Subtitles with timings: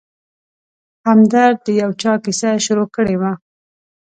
[1.07, 3.31] همدرد د یو چا کیسه شروع کړې وه.